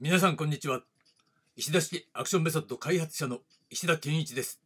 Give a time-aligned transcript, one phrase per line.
[0.00, 0.82] 皆さんこんにちは。
[1.56, 4.62] 石田式アクションメソッド開発者の石田健一です。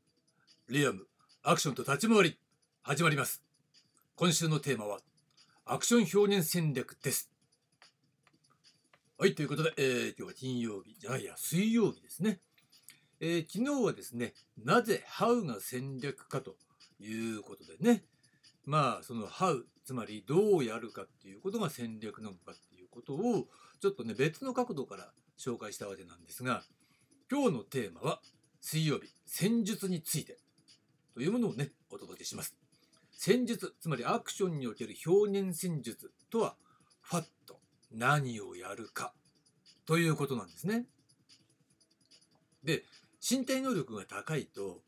[0.68, 1.06] リアム
[1.42, 2.38] アクションと立ち回り
[2.82, 3.42] 始まります。
[4.14, 4.98] 今週のテーマは
[5.64, 7.30] アクション表現戦略です。
[9.16, 12.40] はいということで、えー、今日は金曜日じゃないや水曜日ですね、
[13.18, 16.56] えー、昨日はですねなぜ How が戦略かと
[17.00, 18.04] いうことでね。
[18.66, 23.46] まあその How つまりどうやるかっていうことが戦略なのかっていうことを
[23.80, 25.10] ちょっとね別の角度から
[25.42, 26.62] 紹介したわけなんですが
[27.30, 28.20] 今日のテーマは
[28.60, 30.38] 水曜日戦術について
[31.14, 32.54] というものをねお届けします
[33.10, 36.54] 戦術つまりアクションにおける表現戦術とは
[37.00, 37.58] ファット
[37.92, 39.12] 何をやるか
[39.86, 40.86] ということなんですね
[42.64, 42.84] で
[43.20, 44.80] 身体能力が高いと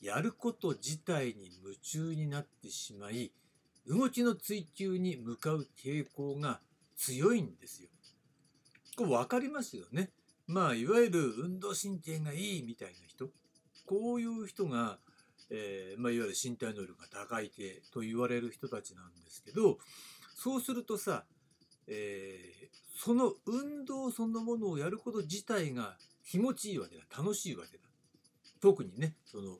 [0.00, 3.30] やること自体に夢中になってしまい
[3.86, 6.60] 動きの追求に向かう傾向が
[6.96, 7.88] 強いんですよ。
[8.96, 10.10] これ分かりますよね。
[10.46, 13.28] まあいわゆる運動神経がいいみたいな人
[13.86, 14.98] こういう人が、
[15.50, 19.78] えー、まあ、いわゆる身体能力が高い系と言われる人たちなんですけど
[20.34, 21.24] そうするとさ、
[21.86, 27.84] えー、その運動そのものをやること自体が気持ちいいわけだ楽しいわけだ。
[28.60, 29.58] 特にねその、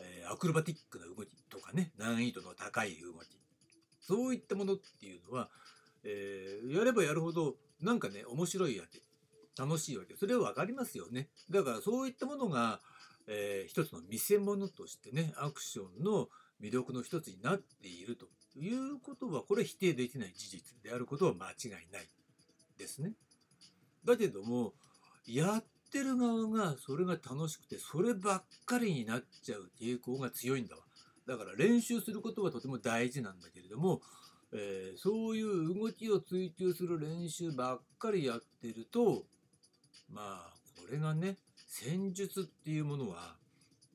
[0.00, 3.38] えー、アクロバティックな動きとかね難易度の高い動き
[4.00, 5.50] そういったものっていうのは、
[6.02, 9.02] えやればやるほどなんかね、面白いわけ。
[9.58, 10.16] 楽しいわけ。
[10.16, 11.28] それは分かりますよね。
[11.50, 12.80] だからそういったものが、
[13.26, 16.28] えー、一つの見せ物としてね、アクションの
[16.62, 22.08] 魅力の一つになっているということは、これ否定できない事実であることは間違いない
[22.78, 23.12] ですね。
[24.04, 24.74] だけども、
[25.26, 30.82] やってる側がそれが楽しくて、そればっかりになっちゃう傾向が強いんだわ。
[31.26, 34.00] だから練習することはとても大事なんだけれども、
[34.52, 39.24] えー、そういう動きを追求する練習ばっかりやってると
[40.10, 41.36] まあこれがね
[41.66, 43.36] 戦術っていうものは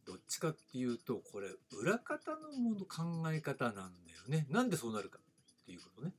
[0.05, 3.89] どっちかっていうとこれ裏方のもの考え方なんだよ
[4.27, 4.45] ね。
[4.49, 6.11] なんでそうなるかっていうことね。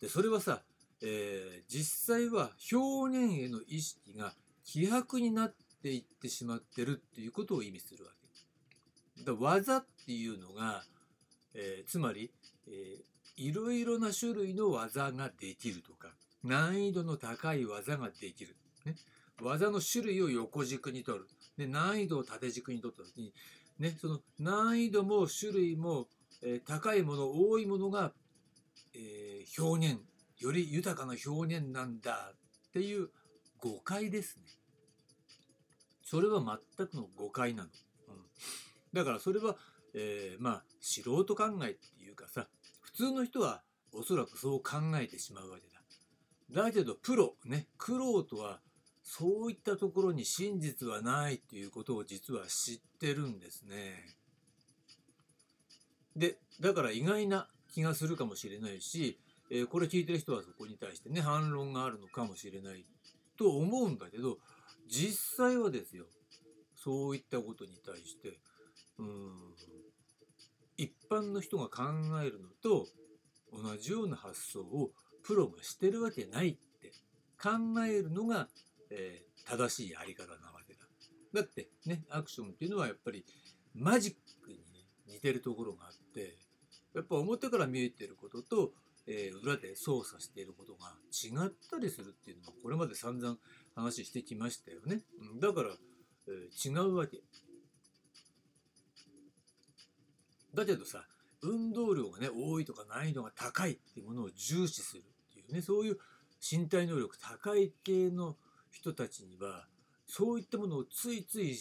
[0.00, 0.62] でそれはさ、
[1.02, 4.32] えー、実際は表現への意識が
[4.64, 8.12] 希薄になっていってしまってるっていうことを意味するわ
[9.16, 9.24] け。
[9.24, 10.82] だ技っていうのが、
[11.54, 12.32] えー、つまり、
[12.66, 13.02] えー、
[13.36, 16.08] いろいろな種類の技ができるとか
[16.42, 18.94] 難易度の高い技ができる、ね、
[19.42, 21.26] 技の種類を横軸に取る、
[21.56, 23.32] で難易度を縦軸に取った時に、
[23.78, 26.06] ね、その難易度も種類も、
[26.42, 28.12] えー、高いもの多いものが、
[28.94, 30.00] えー、表現
[30.38, 32.32] より豊かな表現なんだ
[32.68, 33.08] っていう
[33.58, 34.44] 誤解ですね。
[36.02, 36.42] それは
[36.76, 37.68] 全くの誤解なの。
[38.08, 38.14] うん、
[38.92, 39.56] だからそれは、
[39.94, 42.46] えー、まあ素人考えっていうかさ
[42.92, 43.62] 普通の人は
[43.92, 45.62] おそらくそう考えてしまうわけ
[46.54, 46.62] だ。
[46.64, 48.60] だけどプロね苦労とは
[49.02, 54.16] そういったところに真実はないっていうことを実は知ってるんですね。
[56.16, 59.18] でだから意外な気がするかもしれないし、
[59.50, 62.84] えー、これ聞いてる人はそこに対してね反論があるのかもしれない
[63.38, 64.38] と思うんだけど
[64.88, 66.04] 実際はですよ
[66.76, 68.38] そういったことに対して
[68.98, 69.54] うん
[70.80, 71.82] 一般の人が考
[72.24, 72.86] えるのと
[73.52, 74.92] 同じような発想を
[75.22, 76.92] プロがしてるわけないって
[77.40, 77.50] 考
[77.86, 78.48] えるのが、
[78.90, 80.80] えー、正しいやり方なわけだ。
[81.34, 83.26] だってねアクションっていうのはやっぱり
[83.74, 84.62] マジックに、ね、
[85.06, 86.38] 似てるところがあって
[86.94, 88.72] やっぱ表から見えてることと、
[89.06, 93.36] えー、裏で操作していることが違ったりするっていうのはこれまで散々
[93.74, 95.02] 話してきましたよね。
[95.40, 95.68] だから、
[96.28, 97.22] えー、違うわけ。
[100.54, 101.04] だけどさ
[101.42, 105.98] 運動量がね多いとか難易度が高いっていうものを重視するっていうねそういう
[106.40, 108.36] 身体能力高い系の
[108.70, 109.66] 人たちには
[110.06, 111.56] そういったものをついつい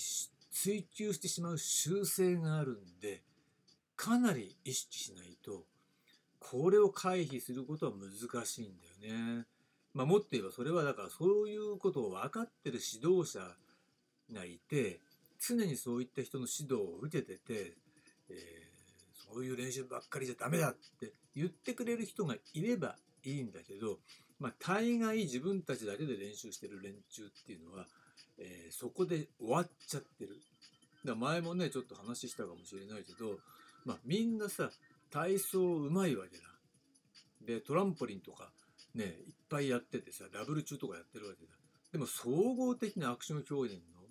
[0.52, 3.22] 追求してしまう習性があるんで
[3.96, 5.64] かなり意識しないと
[6.40, 8.72] これを回避することは難しいん
[9.02, 9.46] だよね。
[9.94, 13.40] まあ、もっと言えばそれはだからそういうことを分かってる指導者
[14.32, 15.00] がいて
[15.40, 17.74] 常にそういった人の指導を受けてて、
[18.30, 18.69] えー
[19.32, 24.00] そういう練習ばっかりじゃダメだって言ってくれる人がいればいいんだけど、
[24.40, 27.86] まあ、大概自分たちだけで練習してる連中っていうのは、
[28.38, 30.38] えー、そこで終わっちゃってる。
[31.06, 33.38] だ前もねちょっと話したかもしれないけど、
[33.86, 34.70] まあ、みんなさ
[35.12, 36.44] 体操うまいわけだ。
[37.46, 38.52] でトランポリンとか
[38.96, 41.52] ねいっぱいやっててさダブル中とかやってるわけだ。
[41.92, 44.02] でも総合的なアクション表現の、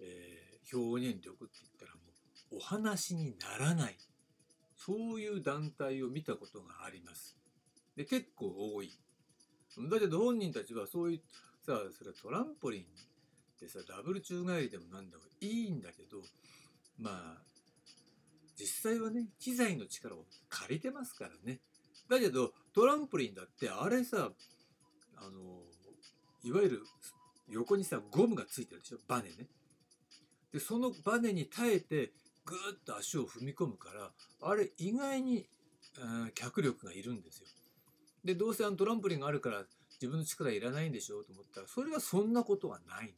[0.00, 2.00] えー、表現力って言ったらも
[2.52, 3.96] うお話にならない
[4.90, 7.36] そういう団体を見たことがあります。
[7.96, 8.92] で結構多い。
[9.88, 11.20] だけど本人たちはそういう
[11.64, 12.84] さあそれはトランポリンっ
[13.60, 16.18] てさダブル宙返りでもなんだもいいんだけど
[16.98, 17.42] まあ
[18.58, 21.60] 実際はね機材の力を借りてますからね
[22.08, 24.32] だけどトランポリンだってあれさ
[25.16, 25.62] あの
[26.42, 26.82] いわゆる
[27.48, 28.98] 横にさゴムがついてるでしょ？
[29.06, 29.46] バネね
[30.52, 32.10] でそのバネに耐えて
[32.44, 34.10] ぐーっと足を踏み込むから
[34.42, 35.46] あれ意外に、
[36.34, 37.46] 脚力がいるんですよ。
[38.24, 39.64] でどうせあのトランポリンがあるから
[40.00, 43.12] 自分の力いらないんでしょうと思ったらそれはそんなことはない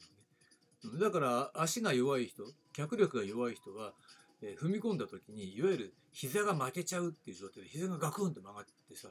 [0.83, 0.99] のね。
[0.99, 2.43] だから足が弱い人
[2.73, 3.93] 脚力が弱い人は、
[4.41, 9.09] えー、踏み込んだ時にいわゆる膝が負けちゃうっていう状態で膝がガクンと曲がってさ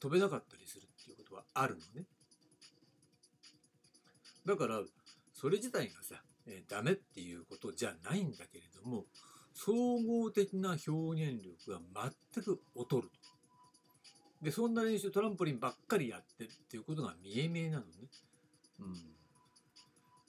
[0.00, 2.06] 飛べなかったりするっていうことはあるのね。
[4.46, 4.80] だから
[5.34, 9.04] それ自体がさ、えー、ダメっていうことじゃないんだけれども
[9.62, 11.80] 総合的な表現力が
[12.34, 13.10] 全く劣ると。
[14.40, 18.08] で、そんな練習トランポリンばっかりやってるっていうことが見え見えなのね。
[18.78, 18.94] うん。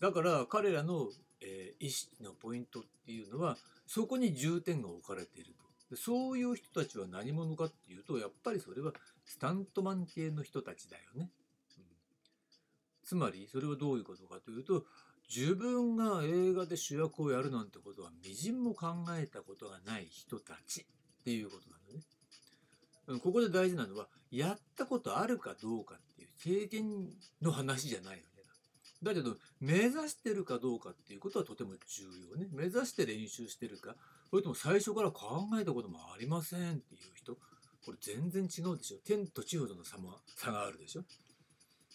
[0.01, 1.07] だから彼らの、
[1.39, 3.57] えー、意識のポイントっていうのは、
[3.87, 5.95] そこに重点が置かれていると。
[5.95, 8.91] でそういう人たちは何者かっていうと、やっぱりそれは
[9.23, 11.29] スタントマン系の人たちだよね。
[11.77, 11.83] うん、
[13.05, 14.85] つまり、それはどういうことかというと、
[15.33, 18.87] 自分が映画で主役をやるなんてことはみじんも考
[19.17, 21.77] えたことがない人たちっていうことな
[23.07, 23.21] のね。
[23.23, 26.29] ここで大事なのはやったことあるかどうかっていう
[26.67, 27.07] 経験
[27.41, 28.41] の話じゃないわけ
[29.03, 29.13] だ。
[29.13, 32.47] だけど目指してるかどうかっていうことはとても重要ね。
[32.51, 33.95] 目指して練習してるか
[34.29, 37.35] それとも最初から考えたこともありませんっていう人
[37.85, 38.97] これ全然違うでしょ。
[39.05, 41.03] 天と地ほどの差も差があるでしょ。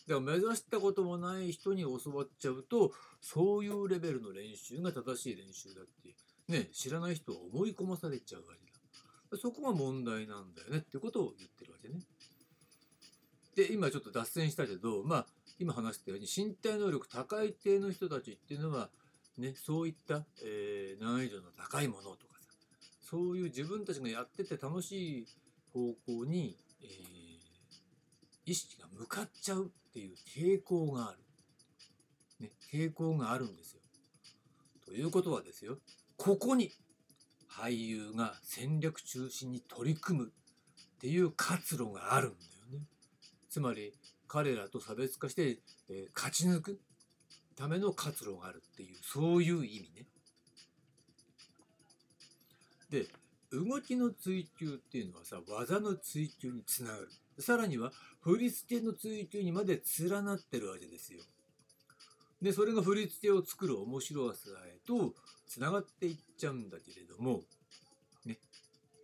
[0.08, 6.14] だから目指したこともない人に教わっちゃうとそういうレベルの練習が正しい練習だって
[6.48, 9.38] ね知らない人は思い込まされちゃうわけだ。
[9.42, 12.00] そこが問題なんだよねってことを言ってるわけね。
[13.56, 15.26] で今ちょっと脱線したけどまあ
[15.58, 18.90] 今話したように身体能力高い系の人たちっていうのは
[19.38, 22.48] ねそういった、えー、難易度の高いものとかさ
[23.00, 25.26] そういう自分たちがやってて楽しい
[25.72, 27.15] 方向に、えー、
[28.46, 31.18] 意識が向かっちゃうっていう傾向がある。
[32.40, 33.80] ね、傾向があるんですよ。
[34.86, 35.78] ということはですよ、
[36.16, 36.70] ここに
[37.50, 42.36] 俳優が戦略中心に取り組むっていう活路があるんだ
[42.72, 42.86] よね。
[43.48, 43.92] つまり
[44.28, 45.58] 彼らと差別化して、
[45.88, 46.80] えー、勝ち抜く
[47.56, 50.06] ための活路があるっていうそういう意味ね。
[52.90, 53.06] で
[53.50, 57.08] 動きの追求っていうのはさ技の追求につながる。
[57.38, 61.20] さらには振り付けの追求にまで連なってるわけですよ。
[62.40, 65.14] で、それが振り付けを作る面白さへと
[65.46, 67.42] つながっていっちゃうんだけれども、
[68.24, 68.38] ね、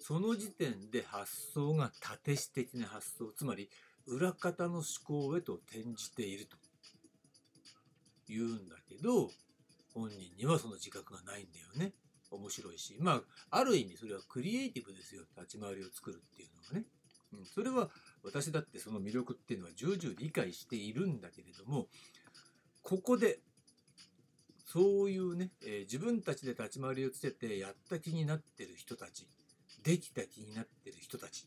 [0.01, 3.71] その時点で発想が縦視的な発想、つまり
[4.07, 6.57] 裏方の思考へと転じていると
[8.29, 9.31] 言うんだけど、
[9.95, 11.93] 本人にはその自覚がないんだよね。
[12.31, 12.97] 面白いし。
[12.99, 15.23] まあ、ある意味それはクリエイティブですよ。
[15.37, 16.87] 立ち回りを作るっていうのはね。
[17.35, 17.91] うん、それは
[18.25, 21.87] 私だってその魅力っていうのは重々理解しているんだけれども
[22.83, 23.41] ここで
[24.65, 29.27] そういうね、えー、自分たちで立ち回りをつけてやった気になってる人たち
[29.83, 31.47] できた気になってる人たち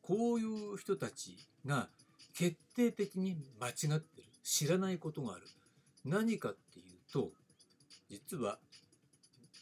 [0.00, 1.36] こういう人たち
[1.66, 1.88] が
[2.34, 5.42] 決定的に間違ってる知らないことがある。
[6.04, 7.30] 何かっていうと
[8.10, 8.58] 実は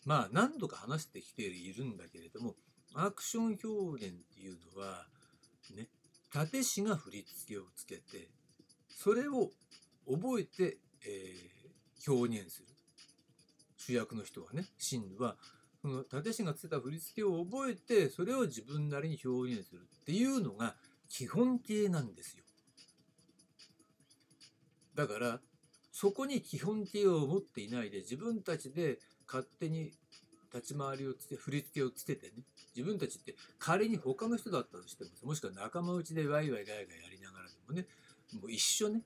[0.06, 2.54] まあ何度か話してきているんだけれども
[2.94, 5.04] アクション表現っていうのは
[5.76, 5.88] ね
[6.34, 8.28] 立師が振り付けをつけて
[8.88, 9.50] それを
[10.06, 12.66] 覚えて、えー、表現する。
[13.76, 15.36] 主役の人はね真は
[15.80, 20.74] その立師がつけた振り付けを覚えてそれを自分なりに表現するっていうのが
[21.08, 22.44] 基本形なんですよ。
[24.94, 25.40] だから
[25.92, 29.92] そこに基本形を持っていないで自分たちで勝手に
[30.52, 32.42] 立ち回りをつけ振り付けをつけてね
[32.76, 37.86] 自分たちって仮に他の人だったとしてももしくは仲間内でワイワイガヤガヤやりながらでもね
[38.40, 39.02] もう一緒ね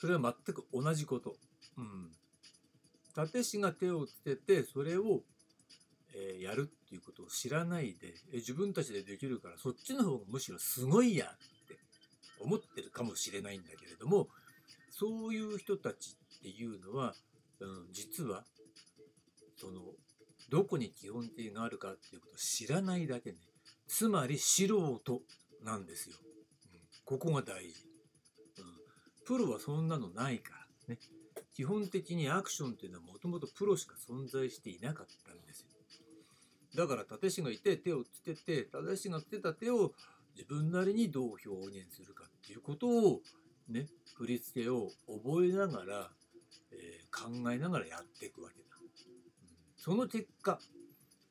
[0.00, 1.36] それは全く同じこと。
[1.76, 2.10] うん。
[3.22, 5.20] 立師が手をつけてそれを、
[6.14, 11.28] えー、やるっていうことを知らないで、え自分たちでできるからそっちの方がむしろすごいやっ
[11.68, 11.78] て
[12.40, 14.28] 思ってるかもしれないんだけれども
[14.90, 17.14] そういう人たちっていうのは、
[17.60, 18.44] うん、実は
[19.56, 19.80] その
[20.48, 23.38] どこに基本形があるかっていうことを知らないだけね。
[23.86, 25.22] つまり素人
[25.64, 26.16] なんですよ、
[26.72, 27.84] うん、ここが大事、
[28.58, 28.64] うん、
[29.26, 30.54] プロはそんなのないか
[30.88, 30.98] らね。
[31.54, 35.66] 基本的にアクションっていうのはもともとプロしか存在していなかったんですよ。
[36.74, 39.92] だから立師がいて手をつけて立師がつけた手を
[40.36, 43.20] 自分なりにどう表現するかっていうことを
[43.68, 46.10] ね振り付けを覚えながら、
[47.10, 48.70] 考えながらやっていくわけだ。
[49.80, 50.58] その結果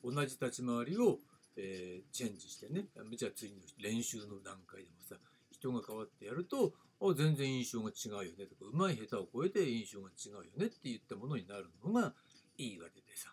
[0.03, 1.19] 同じ立ち回りを、
[1.55, 5.15] え、チェンジしてねじゃあ次の練習の段階でもさ
[5.51, 12.13] 人が変わってやるとあ全然印象が違うよねとかうまい下手を超えて印象が違うよねって言ったものになるのが
[12.57, 13.29] いいわけでさ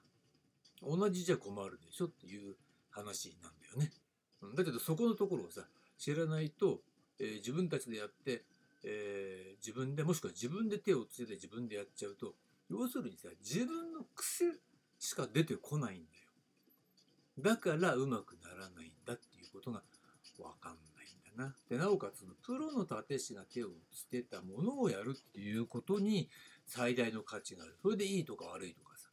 [0.82, 2.54] 同じじゃ困るでしょっていう
[2.90, 3.92] 話なんだよね。
[4.54, 5.62] だけどそこのところをさ
[5.96, 6.80] 知らないと、
[7.18, 8.44] えー、自分たちでやって、
[8.84, 12.34] えー、自分でもしくは自分で手をつけて自分でやっちゃうと
[12.70, 14.44] 要するにさ自分の癖
[14.98, 16.26] しか出てこないんだよ。
[17.38, 19.82] だからうまくならないんだっていうことが
[20.38, 21.54] 分かんないんだな。
[21.68, 26.30] でなおかつプロの立石が手をつけたものをやるっていうことに
[26.66, 27.76] 最大の価値がある。
[27.82, 29.08] それでいいとか悪いとかさ。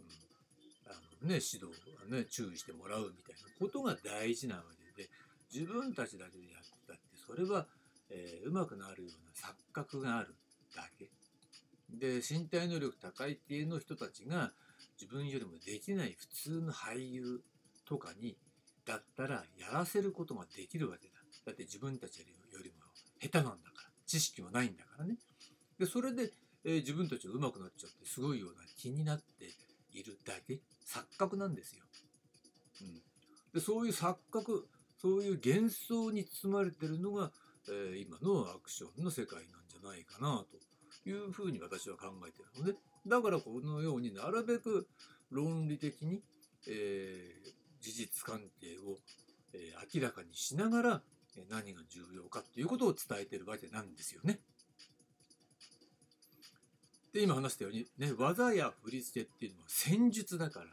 [0.00, 1.66] うん、あのね、指導、
[2.10, 4.62] ね、注意してもらうみたいなことが大事なわ
[4.96, 5.10] けで、
[5.52, 7.66] 自分たちだけでやってたって、それは、
[8.12, 10.34] えー、うまくなるような錯覚がある
[10.76, 11.10] だけ。
[11.90, 14.52] で、身体能力高いっていうの人たちが、
[15.00, 17.42] 自分よりもできない普通の俳優
[17.84, 18.36] とかに、
[18.84, 21.14] だったらやらせることができるわけだ。
[21.46, 22.24] だって自分たちよ
[22.62, 22.76] りも
[23.20, 23.92] 下手なんだから。
[24.06, 25.16] 知識はないんだからね。
[25.78, 26.32] で、それで、
[26.64, 29.46] えー、自分たちが上手くなっちゃってすごいような気になって
[29.92, 31.84] いるだけ錯覚なんですよ。
[32.82, 33.02] うん、
[33.54, 34.68] でそういう錯覚
[35.00, 37.32] そういう幻想に包まれてるのが、
[37.68, 40.44] え、今のアクションの世界なんじゃないかな
[41.04, 44.88] というふうに私は考えてるのでだからこのようになるべく
[45.30, 46.22] 論理的に、
[46.68, 47.34] え、
[47.80, 48.98] 事実関係を、
[49.54, 51.02] え、明らかにしながら
[51.50, 54.40] 何が重要かということを伝えてるわけなんですよね。
[57.12, 60.66] で、今話したように、ね、技や振り付けっていうのは戦術だから、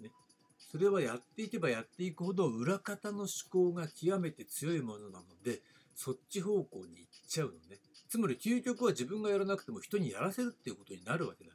[0.00, 0.12] ね、
[0.58, 5.62] それはやっていけばやっていくほど裏方の思考が極めて強いものなので、
[5.98, 7.80] そっち方向に行っちゃうのね。
[8.08, 11.50] つまり究極は自分がやらなくても人にやらせるっていうことになるわけだ。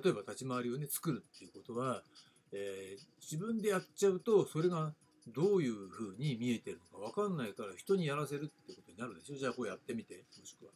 [0.00, 2.04] 例えば立ち回りをね、作るっていうことは、
[2.52, 4.94] えー、自分でやっちゃうと、それが
[5.26, 9.36] どういうふうに見えてるのか分かんないから人にやらせるってことになるでしょ。
[9.36, 10.72] じゃあこうやってみて、もしくは、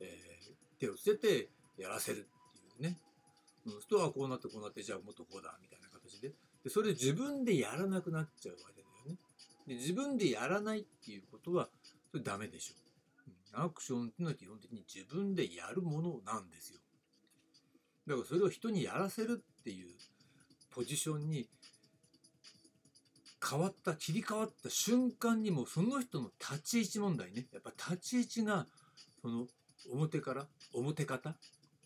[0.00, 2.98] えー、手を捨ててやらせるっていうね。
[3.66, 6.32] うん、人はこうなってこうなってじゃあもっとこうだみたいな形で
[6.64, 9.16] でそれ自分でやらなくなっちゃうわけだよね
[9.66, 11.68] で自分でやらないっていうことは
[12.12, 16.78] それダメでしょ、アクションっていうのは基本的に自分でやるものなんですよ。
[18.06, 19.94] だからそれを人にやらせるっていう
[20.70, 21.48] ポジションに
[23.48, 27.46] 変わった切り替わった瞬間にもその人の立ち位置問題ね。
[27.52, 28.66] やっぱ立ち位置が
[29.22, 29.46] その
[29.90, 31.34] 表から表方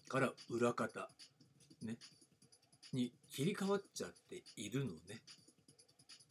[0.08, 1.08] から裏方、
[1.82, 1.96] ね、
[2.92, 5.22] に切り替わっちゃっているのね。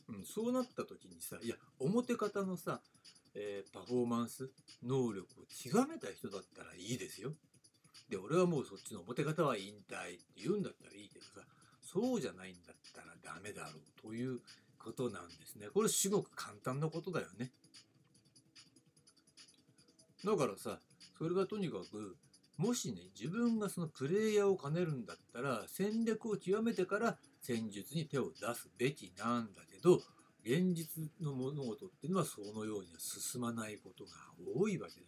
[0.07, 2.81] うん、そうなった時にさ、いや、表方のさ、
[3.35, 4.49] えー、パフォーマンス、
[4.83, 7.33] 能力を極めた人だったらいいですよ。
[8.09, 11.41] で、俺はもうそっちの表方は引退って言うんだったらいいけどさ、
[11.81, 14.39] そうじゃないんだったらダメだろうという
[14.79, 15.67] ことなんですね。
[15.73, 17.51] これすごく簡単なことだよね。
[20.23, 20.79] だからさ、
[21.17, 22.17] それがとにかく
[22.57, 30.01] もしね、自分がそのプレイヤーを兼ねるんだったら、戦略を極めてから戦術に手を出すべきなんだけど、
[30.45, 34.11] 現実の物事っていうのはそのようには進まないことが
[34.55, 35.07] 多いわけだ。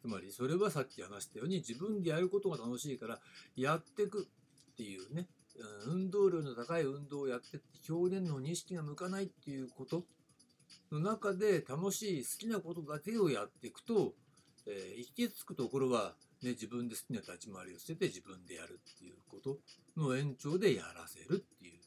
[0.00, 3.20] つまりそれはさっき話したように自分でやることが楽しいから
[3.54, 4.28] やってく
[4.72, 5.28] っていうね、
[5.86, 10.04] 運動量の高い運動をやってって表現の認識が向かないっていうこと
[10.90, 14.14] の中で楽しい好きなことだけをやっていくと
[14.66, 19.58] えー、行き着くところは、ね、自分で好きな立ち回りをしてて自分でやるっていうこと
[19.96, 21.80] の延長でやらせるっていう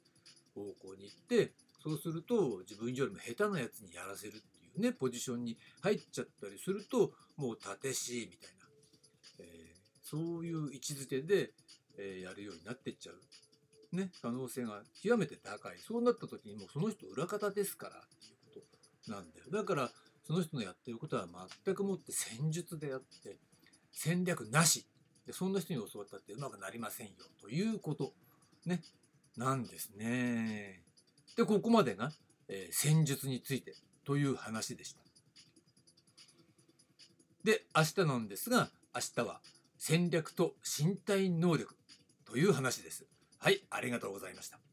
[0.53, 1.53] 方向に行って
[1.85, 8.65] そうすると自分よりも下手なやつにやらせるっていうねポジションに入っちゃったりするともう立てしみたいな、
[9.41, 11.51] えー、そういう位置づけで、
[11.99, 15.77] えー、やるようになってっちゃう、ね、可能性が極めて高い。
[15.77, 17.93] そうなった時にもうその人裏方ですからっ
[18.51, 19.45] ていうことなんだよ。
[19.51, 19.91] だから
[20.25, 21.27] その人のやってることは
[21.63, 23.37] 全くもって戦術であって
[23.91, 24.87] 戦略なし。
[25.27, 27.13] でそんな人に教わったってうまくなりませんよ。
[27.41, 28.13] ということ。
[28.65, 28.81] ね。
[29.37, 30.84] なんですね。
[31.35, 32.11] でここまでが、
[32.47, 33.73] えー、戦術について
[34.05, 35.01] という話でした。
[37.43, 39.39] で明日なんですが明日は
[39.77, 41.75] 戦略と身体能力
[42.25, 43.05] という話です。
[43.37, 44.64] はいありがとうございました。